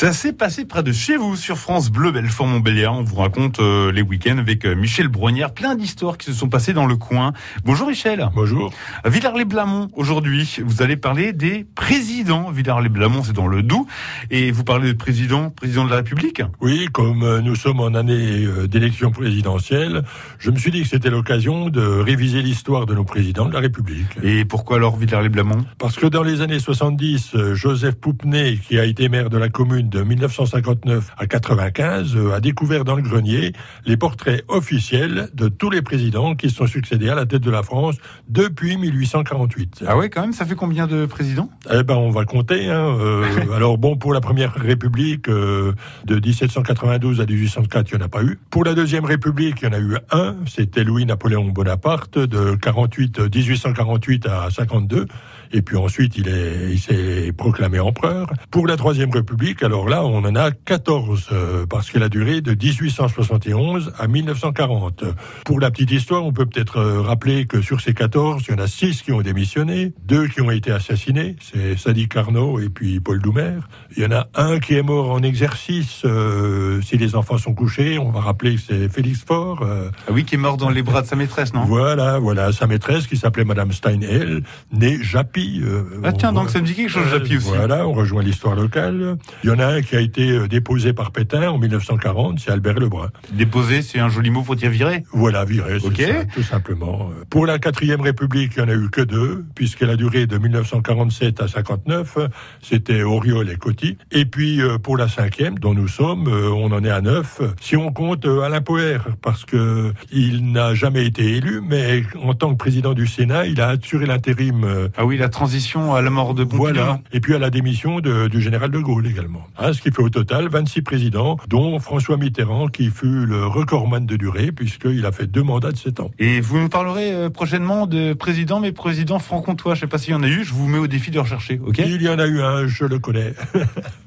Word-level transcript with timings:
Ça 0.00 0.14
s'est 0.14 0.32
passé 0.32 0.64
près 0.64 0.82
de 0.82 0.92
chez 0.92 1.18
vous 1.18 1.36
sur 1.36 1.58
France 1.58 1.90
Bleu 1.90 2.10
Belfort-Montbéliard. 2.10 2.94
On 2.94 3.02
vous 3.02 3.16
raconte 3.16 3.60
euh, 3.60 3.92
les 3.92 4.00
week-ends 4.00 4.38
avec 4.38 4.64
euh, 4.64 4.74
Michel 4.74 5.08
Brognard. 5.08 5.52
Plein 5.52 5.74
d'histoires 5.74 6.16
qui 6.16 6.24
se 6.24 6.32
sont 6.32 6.48
passées 6.48 6.72
dans 6.72 6.86
le 6.86 6.96
coin. 6.96 7.34
Bonjour 7.66 7.86
Michel. 7.86 8.26
Bonjour. 8.34 8.72
Villars-les-Blamont, 9.04 9.90
aujourd'hui, 9.92 10.56
vous 10.64 10.80
allez 10.80 10.96
parler 10.96 11.34
des 11.34 11.66
présidents. 11.74 12.50
Villars-les-Blamont, 12.50 13.24
c'est 13.24 13.34
dans 13.34 13.46
le 13.46 13.62
Doubs. 13.62 13.86
Et 14.30 14.50
vous 14.52 14.64
parlez 14.64 14.88
de 14.88 14.96
président, 14.96 15.50
président 15.50 15.84
de 15.84 15.90
la 15.90 15.96
République? 15.96 16.40
Oui, 16.62 16.88
comme 16.90 17.22
euh, 17.22 17.42
nous 17.42 17.54
sommes 17.54 17.80
en 17.80 17.92
année 17.92 18.46
d'élection 18.68 19.10
présidentielle, 19.10 20.04
je 20.38 20.50
me 20.50 20.56
suis 20.56 20.70
dit 20.70 20.80
que 20.80 20.88
c'était 20.88 21.10
l'occasion 21.10 21.68
de 21.68 21.82
réviser 21.82 22.40
l'histoire 22.40 22.86
de 22.86 22.94
nos 22.94 23.04
présidents 23.04 23.50
de 23.50 23.52
la 23.52 23.60
République. 23.60 24.16
Et 24.22 24.46
pourquoi 24.46 24.76
alors 24.76 24.96
Villars-les-Blamont? 24.96 25.66
Parce 25.76 25.96
que 25.96 26.06
dans 26.06 26.22
les 26.22 26.40
années 26.40 26.58
70, 26.58 27.34
euh, 27.34 27.54
Joseph 27.54 27.96
Poupenay, 27.96 28.56
qui 28.66 28.78
a 28.78 28.86
été 28.86 29.10
maire 29.10 29.28
de 29.28 29.36
la 29.36 29.50
commune 29.50 29.89
de 29.90 30.02
1959 30.02 31.12
à 31.18 31.26
95, 31.26 32.16
euh, 32.16 32.32
a 32.32 32.40
découvert 32.40 32.84
dans 32.84 32.94
le 32.94 33.02
grenier 33.02 33.52
les 33.84 33.96
portraits 33.96 34.44
officiels 34.48 35.28
de 35.34 35.48
tous 35.48 35.70
les 35.70 35.82
présidents 35.82 36.34
qui 36.34 36.48
se 36.48 36.56
sont 36.56 36.66
succédés 36.66 37.08
à 37.08 37.14
la 37.14 37.26
tête 37.26 37.42
de 37.42 37.50
la 37.50 37.62
France 37.62 37.96
depuis 38.28 38.76
1848. 38.76 39.84
Ah 39.86 39.96
ouais, 39.96 40.08
quand 40.08 40.22
même, 40.22 40.32
ça 40.32 40.46
fait 40.46 40.54
combien 40.54 40.86
de 40.86 41.06
présidents? 41.06 41.50
Eh 41.70 41.82
ben, 41.82 41.96
on 41.96 42.10
va 42.10 42.24
compter. 42.24 42.70
Hein. 42.70 42.96
Euh, 43.00 43.24
alors 43.54 43.76
bon, 43.76 43.96
pour 43.96 44.14
la 44.14 44.20
première 44.20 44.54
République 44.54 45.28
euh, 45.28 45.72
de 46.04 46.14
1792 46.14 47.20
à 47.20 47.26
1804, 47.26 47.90
il 47.90 47.96
n'y 47.96 48.02
en 48.02 48.06
a 48.06 48.08
pas 48.08 48.22
eu. 48.22 48.38
Pour 48.50 48.64
la 48.64 48.74
deuxième 48.74 49.04
République, 49.04 49.56
il 49.62 49.64
y 49.64 49.68
en 49.68 49.72
a 49.72 49.80
eu 49.80 49.96
un. 50.12 50.36
C'était 50.46 50.84
Louis-Napoléon 50.84 51.48
Bonaparte 51.48 52.18
de 52.18 52.54
48, 52.54 53.34
1848 53.34 54.26
à 54.26 54.48
52. 54.50 55.06
Et 55.52 55.62
puis 55.62 55.76
ensuite, 55.76 56.16
il 56.16 56.28
est, 56.28 56.70
il 56.72 56.78
s'est 56.78 57.32
proclamé 57.36 57.80
empereur. 57.80 58.32
Pour 58.50 58.66
la 58.66 58.76
troisième 58.76 59.10
République, 59.10 59.62
alors 59.62 59.88
là, 59.88 60.04
on 60.04 60.24
en 60.24 60.34
a 60.36 60.50
14 60.52 61.28
euh, 61.32 61.66
parce 61.66 61.90
qu'elle 61.90 62.02
a 62.04 62.08
duré 62.08 62.40
de 62.40 62.54
1871 62.54 63.92
à 63.98 64.06
1940. 64.06 65.04
Pour 65.44 65.60
la 65.60 65.70
petite 65.70 65.90
histoire, 65.90 66.24
on 66.24 66.32
peut 66.32 66.46
peut-être 66.46 66.78
euh, 66.78 67.00
rappeler 67.00 67.46
que 67.46 67.60
sur 67.62 67.80
ces 67.80 67.94
14, 67.94 68.44
il 68.48 68.52
y 68.52 68.54
en 68.54 68.62
a 68.62 68.66
6 68.66 69.02
qui 69.02 69.12
ont 69.12 69.22
démissionné, 69.22 69.92
deux 70.06 70.28
qui 70.28 70.40
ont 70.40 70.50
été 70.50 70.70
assassinés, 70.70 71.36
c'est 71.40 71.76
Sadi 71.76 72.08
Carnot 72.08 72.60
et 72.60 72.68
puis 72.68 73.00
Paul 73.00 73.20
Doumer. 73.20 73.58
Il 73.96 74.02
y 74.02 74.06
en 74.06 74.12
a 74.12 74.28
un 74.34 74.58
qui 74.60 74.74
est 74.74 74.82
mort 74.82 75.10
en 75.10 75.22
exercice 75.22 76.02
euh, 76.04 76.80
si 76.82 76.96
les 76.96 77.14
enfants 77.16 77.38
sont 77.38 77.54
couchés. 77.54 77.98
On 77.98 78.10
va 78.10 78.20
rappeler 78.20 78.54
que 78.54 78.60
c'est 78.60 78.88
Félix 78.88 79.24
Faure. 79.26 79.62
euh, 79.62 79.90
Ah 80.08 80.12
oui, 80.12 80.24
qui 80.24 80.36
est 80.36 80.38
mort 80.38 80.56
dans 80.56 80.70
les 80.70 80.82
bras 80.82 81.02
de 81.02 81.06
sa 81.06 81.16
maîtresse, 81.16 81.52
non? 81.54 81.64
Voilà, 81.64 82.18
voilà, 82.18 82.52
sa 82.52 82.66
maîtresse 82.66 83.06
qui 83.06 83.16
s'appelait 83.16 83.44
Madame 83.44 83.72
Steinhell, 83.72 84.42
née 84.72 85.02
Japy. 85.02 85.39
Euh, 85.62 85.82
Ah 86.04 86.12
tiens, 86.12 86.30
on 86.30 86.32
donc 86.34 86.50
ça 86.50 86.60
me 86.60 86.66
dit 86.66 86.74
quelque 86.74 86.88
chose, 86.90 87.08
Japy 87.10 87.36
aussi. 87.36 87.48
Voilà, 87.48 87.86
on 87.86 87.92
rejoint 87.92 88.22
l'histoire 88.22 88.54
locale. 88.54 89.16
Il 89.44 89.50
y 89.50 89.52
en 89.52 89.58
a 89.58 89.66
un 89.66 89.82
qui 89.82 89.96
a 89.96 90.00
été 90.00 90.30
euh, 90.30 90.48
déposé 90.48 90.92
par 90.92 91.10
Pétain 91.12 91.48
en 91.50 91.58
1940, 91.58 92.38
c'est 92.40 92.50
Albert 92.50 92.78
Lebrun. 92.78 93.10
Déposé, 93.32 93.82
c'est 93.82 93.98
un 93.98 94.08
joli 94.08 94.30
mot 94.30 94.42
pour 94.42 94.56
dire 94.56 94.70
viré. 94.70 95.04
Voilà, 95.12 95.44
viré, 95.44 95.78
c'est 95.80 95.86
Ok. 95.86 96.00
ça, 96.00 96.24
tout 96.34 96.42
simplement. 96.42 97.10
Pour 97.30 97.46
la 97.46 97.58
quatrième 97.58 98.00
République, 98.00 98.52
il 98.56 98.62
n'y 98.64 98.70
en 98.70 98.72
a 98.72 98.76
eu 98.76 98.90
que 98.90 99.00
deux, 99.00 99.44
puisqu'elle 99.54 99.90
a 99.90 99.96
duré 99.96 100.26
de 100.26 100.38
1947 100.38 101.40
à 101.42 101.48
59. 101.48 102.18
C'était 102.62 103.02
Auriol 103.02 103.48
et 103.50 103.56
Coty. 103.56 103.96
Et 104.12 104.24
puis, 104.24 104.60
euh, 104.60 104.78
pour 104.78 104.96
la 104.96 105.08
cinquième, 105.08 105.58
dont 105.58 105.74
nous 105.74 105.88
sommes, 105.88 106.28
euh, 106.28 106.50
on 106.50 106.72
en 106.72 106.84
est 106.84 106.90
à 106.90 107.00
neuf. 107.00 107.40
Si 107.60 107.76
on 107.76 107.92
compte 107.92 108.26
euh, 108.26 108.42
Alain 108.42 108.60
Poher, 108.60 108.98
parce 109.22 109.44
que 109.44 109.92
il 110.12 110.52
n'a 110.52 110.74
jamais 110.74 111.06
été 111.06 111.36
élu, 111.36 111.60
mais 111.66 112.02
en 112.22 112.34
tant 112.34 112.50
que 112.52 112.58
président 112.58 112.92
du 112.94 113.06
Sénat, 113.06 113.46
il 113.46 113.60
a 113.60 113.68
assuré 113.68 114.06
l'intérim 114.06 114.64
euh, 114.64 114.88
Ah 114.96 115.04
oui, 115.06 115.16
la 115.16 115.28
transition 115.30 115.94
à 115.94 116.02
la 116.02 116.10
mort 116.10 116.34
de 116.34 116.44
Pompidou. 116.44 116.58
voilà. 116.62 117.00
Et 117.12 117.20
puis 117.20 117.34
à 117.34 117.38
la 117.38 117.50
démission 117.50 118.00
de- 118.00 118.28
du 118.28 118.40
général 118.40 118.70
de 118.70 118.78
Gaulle 118.78 119.06
également. 119.06 119.42
Hein, 119.58 119.72
ce 119.72 119.80
qui 119.80 119.90
fait 119.90 120.02
au 120.02 120.10
total 120.10 120.48
26 120.48 120.82
présidents, 120.82 121.36
dont 121.48 121.78
François 121.78 122.16
Mitterrand, 122.16 122.68
qui 122.68 122.90
fut 122.90 123.26
le 123.26 123.46
recordman 123.46 124.04
de 124.06 124.16
durée, 124.16 124.52
puisqu'il 124.52 125.06
a 125.06 125.12
fait 125.12 125.26
deux 125.26 125.42
mandats 125.42 125.72
de 125.72 125.76
7 125.76 126.00
ans. 126.00 126.10
Et 126.18 126.40
vous 126.40 126.58
nous 126.58 126.68
parlerez 126.68 127.12
euh, 127.12 127.30
prochainement 127.30 127.86
de 127.86 128.12
président, 128.12 128.60
mais 128.60 128.72
président 128.72 129.18
franc-comtois. 129.18 129.74
Je 129.74 129.80
sais 129.80 129.86
pas 129.86 129.98
s'il 129.98 130.12
y 130.12 130.14
en 130.16 130.22
a 130.22 130.28
eu. 130.28 130.44
Je 130.44 130.52
vous 130.52 130.68
mets 130.68 130.78
au 130.78 130.86
défi 130.86 131.10
de 131.10 131.18
rechercher. 131.18 131.60
Ok? 131.64 131.78
Il 131.78 132.02
y 132.02 132.08
en 132.08 132.18
a 132.18 132.26
eu 132.26 132.40
un, 132.42 132.66
je 132.66 132.84
le 132.84 132.98
connais, 132.98 133.34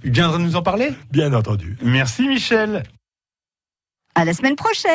Il 0.04 0.12
viendra 0.12 0.38
nous 0.38 0.56
en 0.56 0.62
parler? 0.62 0.90
bien 1.12 1.34
entendu. 1.34 1.78
Merci 1.84 2.28
Michel. 2.28 2.84
À 4.16 4.26
la 4.26 4.34
semaine 4.34 4.56
prochaine 4.56 4.92